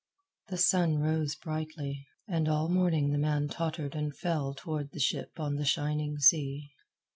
The 0.47 0.57
sun 0.57 0.97
rose 0.97 1.35
brightly, 1.35 2.07
and 2.27 2.49
all 2.49 2.69
morning 2.69 3.11
the 3.11 3.19
man 3.19 3.47
tottered 3.49 3.93
and 3.93 4.17
fell 4.17 4.55
toward 4.55 4.93
the 4.93 4.99
ship 4.99 5.39
on 5.39 5.57
the 5.57 5.63
shining 5.63 6.17
sea. 6.17 6.71